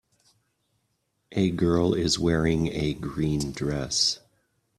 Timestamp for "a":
1.33-1.51, 2.47-2.93